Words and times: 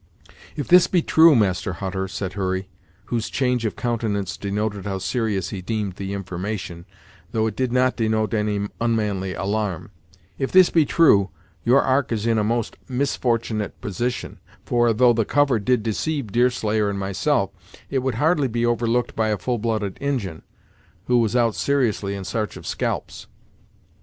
"If 0.55 0.67
this 0.67 0.87
be 0.87 1.03
true, 1.03 1.35
Master 1.35 1.73
Hutter," 1.73 2.07
said 2.07 2.33
Hurry, 2.33 2.67
whose 3.13 3.29
change 3.29 3.65
of 3.65 3.75
countenance 3.75 4.35
denoted 4.35 4.83
how 4.85 4.97
serious 4.97 5.49
he 5.51 5.61
deemed 5.61 5.97
the 5.97 6.11
information, 6.13 6.85
though 7.33 7.45
it 7.45 7.55
did 7.55 7.71
not 7.71 7.97
denote 7.97 8.33
any 8.33 8.67
unmanly 8.79 9.35
alarm, 9.35 9.91
"if 10.39 10.51
this 10.51 10.71
be 10.71 10.85
true, 10.85 11.29
your 11.63 11.83
ark 11.83 12.11
is 12.11 12.25
in 12.25 12.39
a 12.39 12.43
most 12.43 12.77
misfortunate 12.89 13.79
position, 13.79 14.39
for, 14.65 14.91
though 14.91 15.13
the 15.13 15.23
cover 15.23 15.59
did 15.59 15.83
deceive 15.83 16.31
Deerslayer 16.31 16.89
and 16.89 16.97
myself, 16.97 17.51
it 17.91 17.99
would 17.99 18.15
hardly 18.15 18.47
be 18.47 18.65
overlooked 18.65 19.15
by 19.15 19.27
a 19.27 19.37
full 19.37 19.59
blooded 19.59 19.99
Injin, 20.01 20.41
who 21.05 21.19
was 21.19 21.35
out 21.35 21.53
seriously 21.53 22.15
in 22.15 22.23
s'arch 22.23 22.57
of 22.57 22.65
scalps!" 22.65 23.27